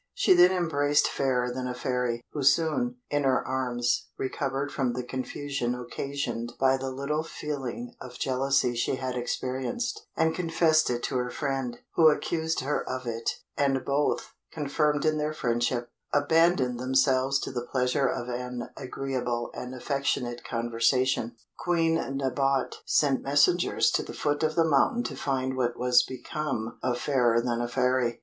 [0.15, 5.03] She then embraced Fairer than a Fairy, who soon, in her arms, recovered from the
[5.03, 11.17] confusion occasioned by the little feeling of jealousy she had experienced, and confessed it to
[11.17, 17.37] her friend, who accused her of it; and both, confirmed in their friendship, abandoned themselves
[17.41, 21.35] to the pleasure of an agreeable and affectionate conversation.
[21.59, 26.79] Queen Nabote sent messengers to the foot of the mountain to find what was become
[26.81, 28.19] of Fairer than a Fairy.